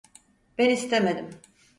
Ben 0.57 0.69
istemedim. 0.69 1.29